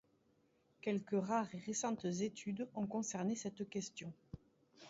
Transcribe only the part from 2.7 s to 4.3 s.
ont concerné cette question.